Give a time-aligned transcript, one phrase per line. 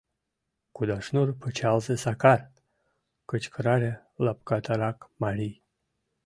[0.75, 2.41] —Кудашнур пычалзе Сакар!—
[3.29, 3.93] кычкырале
[4.25, 5.55] лапкатарак марий.